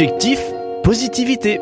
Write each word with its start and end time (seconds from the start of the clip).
Objectif, 0.00 0.40
positivité. 0.82 1.60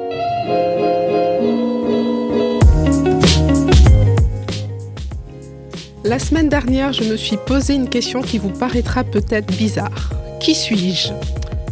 La 6.04 6.20
semaine 6.20 6.48
dernière, 6.48 6.92
je 6.92 7.02
me 7.02 7.16
suis 7.16 7.36
posé 7.36 7.74
une 7.74 7.88
question 7.88 8.22
qui 8.22 8.38
vous 8.38 8.50
paraîtra 8.50 9.02
peut-être 9.02 9.52
bizarre. 9.56 10.10
Qui 10.38 10.54
suis-je? 10.54 11.08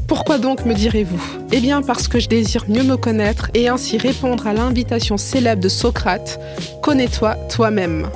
Pourquoi 0.09 0.39
donc 0.39 0.67
me 0.67 0.75
direz-vous? 0.75 1.23
Eh 1.53 1.61
bien 1.61 1.83
parce 1.83 2.09
que 2.09 2.19
je 2.19 2.27
désire 2.27 2.65
mieux 2.67 2.83
me 2.83 2.97
connaître 2.97 3.49
et 3.55 3.69
ainsi 3.69 3.97
répondre 3.97 4.49
à 4.49 4.53
l'invitation 4.53 5.17
célèbre 5.17 5.63
de 5.63 5.69
Socrate, 5.69 6.41
Connais-toi 6.83 7.37
toi-même. 7.49 8.11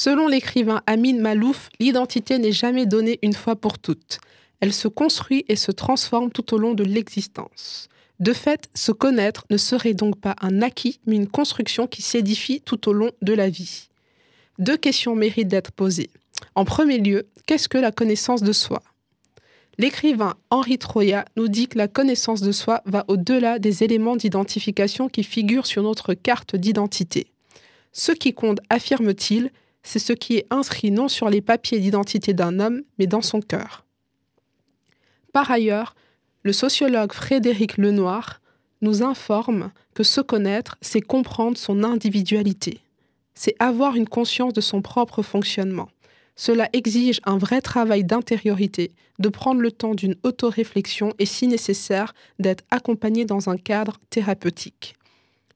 Selon 0.00 0.28
l'écrivain 0.28 0.80
Amin 0.86 1.18
Malouf, 1.18 1.70
l'identité 1.80 2.38
n'est 2.38 2.52
jamais 2.52 2.86
donnée 2.86 3.18
une 3.20 3.32
fois 3.32 3.56
pour 3.56 3.80
toutes. 3.80 4.20
Elle 4.60 4.72
se 4.72 4.86
construit 4.86 5.44
et 5.48 5.56
se 5.56 5.72
transforme 5.72 6.30
tout 6.30 6.54
au 6.54 6.58
long 6.58 6.72
de 6.72 6.84
l'existence. 6.84 7.88
De 8.20 8.32
fait, 8.32 8.70
se 8.76 8.92
connaître 8.92 9.44
ne 9.50 9.56
serait 9.56 9.94
donc 9.94 10.20
pas 10.20 10.36
un 10.40 10.62
acquis, 10.62 11.00
mais 11.06 11.16
une 11.16 11.26
construction 11.26 11.88
qui 11.88 12.02
s'édifie 12.02 12.60
tout 12.60 12.88
au 12.88 12.92
long 12.92 13.10
de 13.22 13.32
la 13.32 13.48
vie. 13.48 13.88
Deux 14.60 14.76
questions 14.76 15.16
méritent 15.16 15.48
d'être 15.48 15.72
posées. 15.72 16.10
En 16.54 16.64
premier 16.64 16.98
lieu, 16.98 17.26
qu'est-ce 17.48 17.68
que 17.68 17.76
la 17.76 17.90
connaissance 17.90 18.44
de 18.44 18.52
soi? 18.52 18.84
L'écrivain 19.78 20.36
Henri 20.50 20.78
Troya 20.78 21.24
nous 21.36 21.48
dit 21.48 21.66
que 21.66 21.76
la 21.76 21.88
connaissance 21.88 22.40
de 22.40 22.52
soi 22.52 22.82
va 22.86 23.04
au-delà 23.08 23.58
des 23.58 23.82
éléments 23.82 24.14
d'identification 24.14 25.08
qui 25.08 25.24
figurent 25.24 25.66
sur 25.66 25.82
notre 25.82 26.14
carte 26.14 26.54
d'identité. 26.54 27.32
Ce 27.90 28.12
qui 28.12 28.32
compte, 28.32 28.60
affirme-t-il, 28.70 29.50
c'est 29.88 29.98
ce 29.98 30.12
qui 30.12 30.36
est 30.36 30.46
inscrit 30.50 30.90
non 30.90 31.08
sur 31.08 31.30
les 31.30 31.40
papiers 31.40 31.80
d'identité 31.80 32.34
d'un 32.34 32.60
homme, 32.60 32.82
mais 32.98 33.06
dans 33.06 33.22
son 33.22 33.40
cœur. 33.40 33.86
Par 35.32 35.50
ailleurs, 35.50 35.94
le 36.42 36.52
sociologue 36.52 37.14
Frédéric 37.14 37.78
Lenoir 37.78 38.42
nous 38.82 39.02
informe 39.02 39.70
que 39.94 40.02
se 40.02 40.20
connaître, 40.20 40.76
c'est 40.82 41.00
comprendre 41.00 41.56
son 41.56 41.84
individualité. 41.84 42.80
C'est 43.34 43.56
avoir 43.60 43.96
une 43.96 44.06
conscience 44.06 44.52
de 44.52 44.60
son 44.60 44.82
propre 44.82 45.22
fonctionnement. 45.22 45.88
Cela 46.36 46.68
exige 46.74 47.20
un 47.24 47.38
vrai 47.38 47.62
travail 47.62 48.04
d'intériorité, 48.04 48.92
de 49.18 49.30
prendre 49.30 49.62
le 49.62 49.72
temps 49.72 49.94
d'une 49.94 50.16
autoréflexion 50.22 51.14
et 51.18 51.24
si 51.24 51.46
nécessaire 51.46 52.12
d'être 52.38 52.64
accompagné 52.70 53.24
dans 53.24 53.48
un 53.48 53.56
cadre 53.56 53.98
thérapeutique. 54.10 54.97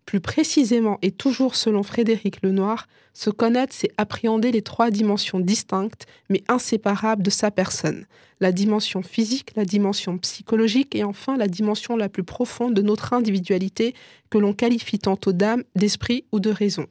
Plus 0.07 0.21
précisément 0.21 0.99
et 1.03 1.11
toujours 1.11 1.55
selon 1.55 1.83
Frédéric 1.83 2.43
Lenoir, 2.43 2.89
se 3.15 3.31
connaître, 3.31 3.75
c'est 3.75 3.93
appréhender 3.97 4.51
les 4.51 4.63
trois 4.63 4.91
dimensions 4.91 5.41
distinctes 5.41 6.07
mais 6.29 6.43
inséparables 6.49 7.23
de 7.23 7.31
sa 7.31 7.51
personne. 7.51 8.07
La 8.41 8.53
dimension 8.53 9.03
physique, 9.03 9.53
la 9.55 9.65
dimension 9.65 10.19
psychologique 10.19 10.95
et 10.95 11.05
enfin 11.05 11.37
la 11.37 11.47
dimension 11.47 11.97
la 11.97 12.09
plus 12.09 12.25
profonde 12.25 12.75
de 12.75 12.83
notre 12.83 13.13
individualité 13.13 13.95
que 14.31 14.39
l'on 14.39 14.53
qualifie 14.53 14.99
tantôt 14.99 15.33
d'âme, 15.33 15.63
d'esprit 15.77 16.25
ou 16.33 16.41
de 16.41 16.51
raison. 16.51 16.87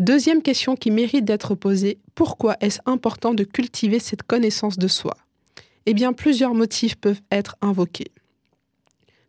Deuxième 0.00 0.42
question 0.42 0.76
qui 0.76 0.90
mérite 0.90 1.26
d'être 1.26 1.54
posée, 1.54 1.98
pourquoi 2.14 2.56
est-ce 2.60 2.80
important 2.86 3.34
de 3.34 3.44
cultiver 3.44 3.98
cette 3.98 4.22
connaissance 4.22 4.78
de 4.78 4.88
soi? 4.88 5.14
Eh 5.86 5.92
bien, 5.92 6.12
plusieurs 6.12 6.54
motifs 6.54 6.96
peuvent 6.96 7.20
être 7.30 7.56
invoqués. 7.60 8.10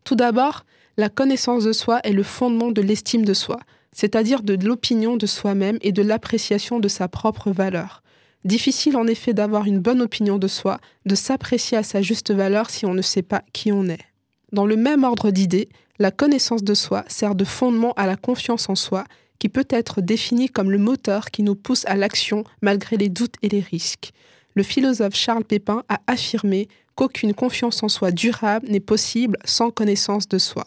Tout 0.04 0.14
d'abord, 0.14 0.64
la 0.96 1.08
connaissance 1.08 1.64
de 1.64 1.72
soi 1.72 2.00
est 2.04 2.12
le 2.12 2.22
fondement 2.22 2.70
de 2.70 2.82
l'estime 2.82 3.24
de 3.24 3.34
soi, 3.34 3.58
c'est-à-dire 3.92 4.42
de 4.42 4.54
l'opinion 4.66 5.16
de 5.16 5.26
soi-même 5.26 5.78
et 5.80 5.92
de 5.92 6.02
l'appréciation 6.02 6.80
de 6.80 6.88
sa 6.88 7.08
propre 7.08 7.50
valeur. 7.50 8.02
Difficile 8.44 8.96
en 8.96 9.06
effet 9.06 9.34
d'avoir 9.34 9.66
une 9.66 9.78
bonne 9.78 10.02
opinion 10.02 10.38
de 10.38 10.48
soi, 10.48 10.80
de 11.06 11.14
s'apprécier 11.14 11.78
à 11.78 11.82
sa 11.82 12.02
juste 12.02 12.32
valeur 12.32 12.70
si 12.70 12.86
on 12.86 12.94
ne 12.94 13.02
sait 13.02 13.22
pas 13.22 13.42
qui 13.52 13.70
on 13.70 13.88
est. 13.88 14.04
Dans 14.52 14.66
le 14.66 14.76
même 14.76 15.04
ordre 15.04 15.30
d'idées, 15.30 15.68
la 15.98 16.10
connaissance 16.10 16.64
de 16.64 16.74
soi 16.74 17.04
sert 17.06 17.34
de 17.34 17.44
fondement 17.44 17.92
à 17.92 18.06
la 18.06 18.16
confiance 18.16 18.68
en 18.68 18.74
soi, 18.74 19.04
qui 19.38 19.48
peut 19.48 19.66
être 19.70 20.00
définie 20.00 20.48
comme 20.48 20.70
le 20.70 20.78
moteur 20.78 21.30
qui 21.30 21.42
nous 21.42 21.54
pousse 21.54 21.84
à 21.86 21.96
l'action 21.96 22.44
malgré 22.60 22.96
les 22.96 23.08
doutes 23.08 23.36
et 23.42 23.48
les 23.48 23.60
risques. 23.60 24.12
Le 24.54 24.62
philosophe 24.62 25.14
Charles 25.14 25.44
Pépin 25.44 25.84
a 25.88 26.00
affirmé 26.06 26.68
qu'aucune 26.94 27.34
confiance 27.34 27.82
en 27.82 27.88
soi 27.88 28.10
durable 28.10 28.68
n'est 28.68 28.80
possible 28.80 29.38
sans 29.44 29.70
connaissance 29.70 30.28
de 30.28 30.38
soi. 30.38 30.66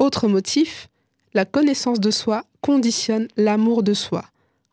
Autre 0.00 0.28
motif, 0.28 0.88
la 1.34 1.44
connaissance 1.44 2.00
de 2.00 2.10
soi 2.10 2.44
conditionne 2.62 3.28
l'amour 3.36 3.82
de 3.82 3.92
soi. 3.92 4.24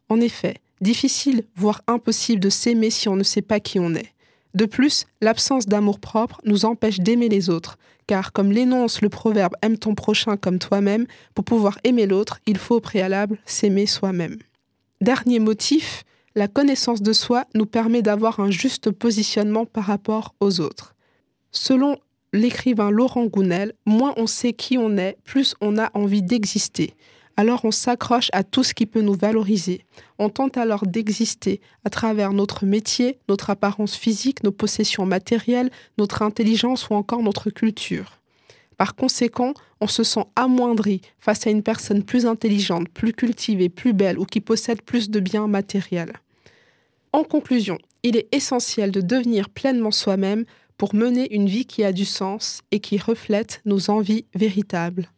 En 0.08 0.22
effet, 0.22 0.56
difficile, 0.80 1.44
voire 1.58 1.82
impossible 1.86 2.40
de 2.40 2.50
s'aimer 2.50 2.90
si 2.90 3.10
on 3.10 3.18
ne 3.18 3.24
sait 3.24 3.42
pas 3.42 3.60
qui 3.60 3.78
on 3.78 3.94
est. 3.94 4.14
De 4.54 4.66
plus, 4.66 5.06
l'absence 5.20 5.66
d'amour 5.66 6.00
propre 6.00 6.40
nous 6.46 6.64
empêche 6.64 7.02
d'aimer 7.02 7.28
les 7.28 7.50
autres, 7.50 7.78
car 8.08 8.32
comme 8.32 8.54
l'énonce 8.54 9.02
le 9.02 9.10
proverbe 9.10 9.54
Aime 9.62 9.78
ton 9.78 9.96
prochain 9.96 10.38
comme 10.38 10.60
toi-même, 10.60 11.06
pour 11.36 11.44
pouvoir 11.44 11.78
aimer 11.84 12.06
l'autre, 12.06 12.40
il 12.46 12.58
faut 12.58 12.76
au 12.76 12.80
préalable 12.80 13.38
s'aimer 13.46 13.86
soi-même. 13.86 14.38
Dernier 15.02 15.40
motif, 15.40 16.06
la 16.36 16.48
connaissance 16.48 17.02
de 17.02 17.12
soi 17.12 17.44
nous 17.54 17.66
permet 17.66 18.02
d'avoir 18.02 18.40
un 18.40 18.50
juste 18.50 18.92
positionnement 18.92 19.66
par 19.66 19.84
rapport 19.84 20.36
aux 20.40 20.62
autres. 20.62 20.96
Selon 21.52 21.98
l'écrivain 22.34 22.92
Laurent 22.92 23.26
Gounel, 23.26 23.74
moins 23.86 24.14
on 24.18 24.28
sait 24.28 24.54
qui 24.54 24.78
on 24.78 24.98
est, 24.98 25.18
plus 25.24 25.56
on 25.62 25.78
a 25.78 25.90
envie 25.94 26.22
d'exister. 26.22 26.94
Alors 27.40 27.66
on 27.66 27.72
s'accroche 27.72 28.30
à 28.34 28.44
tout 28.44 28.64
ce 28.64 28.74
qui 28.74 28.88
peut 28.88 29.02
nous 29.02 29.14
valoriser. 29.14 29.86
On 30.18 30.30
tente 30.30 30.58
alors 30.58 30.88
d'exister 30.88 31.62
à 31.86 31.92
travers 31.92 32.34
notre 32.34 32.66
métier, 32.66 33.20
notre 33.30 33.52
apparence 33.52 33.96
physique, 33.96 34.44
nos 34.44 34.52
possessions 34.52 35.06
matérielles, 35.06 35.70
notre 36.00 36.24
intelligence 36.24 36.90
ou 36.90 36.96
encore 36.96 37.22
notre 37.22 37.52
culture. 37.52 38.18
Par 38.78 38.96
conséquent, 38.96 39.54
on 39.82 39.88
se 39.88 40.04
sent 40.04 40.26
amoindri 40.36 41.02
face 41.20 41.46
à 41.46 41.52
une 41.52 41.64
personne 41.64 42.04
plus 42.04 42.26
intelligente, 42.26 42.90
plus 42.90 43.14
cultivée, 43.14 43.70
plus 43.70 43.94
belle 43.94 44.18
ou 44.18 44.26
qui 44.26 44.42
possède 44.42 44.82
plus 44.82 45.10
de 45.10 45.20
biens 45.20 45.48
matériels. 45.48 46.14
En 47.14 47.24
conclusion, 47.24 47.78
il 48.04 48.18
est 48.18 48.28
essentiel 48.32 48.92
de 48.92 49.02
devenir 49.02 49.50
pleinement 49.50 49.92
soi-même 49.92 50.46
pour 50.78 50.94
mener 50.94 51.34
une 51.34 51.48
vie 51.48 51.66
qui 51.66 51.84
a 51.84 51.92
du 51.92 52.06
sens 52.06 52.62
et 52.72 52.80
qui 52.80 52.98
reflète 52.98 53.62
nos 53.66 53.90
envies 53.90 54.26
véritables. 54.36 55.10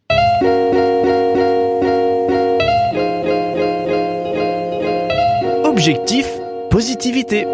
Objectif, 5.63 6.27
positivité. 6.69 7.45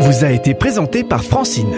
Vous 0.00 0.24
a 0.24 0.30
été 0.30 0.54
présenté 0.54 1.04
par 1.04 1.22
Francine. 1.22 1.74